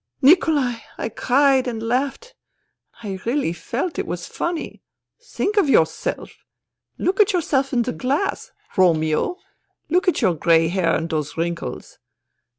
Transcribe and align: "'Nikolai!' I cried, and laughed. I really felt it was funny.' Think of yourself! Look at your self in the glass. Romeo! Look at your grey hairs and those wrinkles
"'Nikolai!' 0.29 0.77
I 1.05 1.09
cried, 1.09 1.67
and 1.67 1.83
laughed. 1.83 2.33
I 3.03 3.19
really 3.23 3.53
felt 3.53 3.99
it 3.99 4.07
was 4.07 4.25
funny.' 4.25 4.81
Think 5.35 5.57
of 5.57 5.69
yourself! 5.69 6.33
Look 6.97 7.19
at 7.19 7.33
your 7.33 7.41
self 7.43 7.71
in 7.71 7.83
the 7.83 7.93
glass. 7.93 8.51
Romeo! 8.75 9.37
Look 9.91 10.07
at 10.07 10.19
your 10.19 10.33
grey 10.33 10.69
hairs 10.69 10.97
and 10.97 11.07
those 11.11 11.37
wrinkles 11.37 11.99